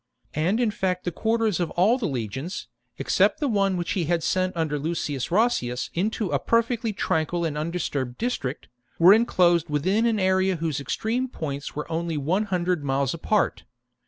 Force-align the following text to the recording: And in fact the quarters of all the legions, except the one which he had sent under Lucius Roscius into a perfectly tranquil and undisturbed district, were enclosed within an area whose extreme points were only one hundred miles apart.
And 0.33 0.59
in 0.59 0.71
fact 0.71 1.03
the 1.03 1.11
quarters 1.11 1.59
of 1.59 1.69
all 1.77 1.99
the 1.99 2.07
legions, 2.07 2.67
except 2.97 3.39
the 3.39 3.47
one 3.47 3.77
which 3.77 3.91
he 3.91 4.05
had 4.05 4.23
sent 4.23 4.57
under 4.57 4.79
Lucius 4.79 5.29
Roscius 5.29 5.91
into 5.93 6.31
a 6.31 6.39
perfectly 6.39 6.91
tranquil 6.91 7.45
and 7.45 7.55
undisturbed 7.55 8.17
district, 8.17 8.67
were 8.97 9.13
enclosed 9.13 9.69
within 9.69 10.07
an 10.07 10.19
area 10.19 10.55
whose 10.55 10.79
extreme 10.79 11.27
points 11.27 11.75
were 11.75 11.91
only 11.91 12.17
one 12.17 12.45
hundred 12.45 12.83
miles 12.83 13.13
apart. 13.13 13.63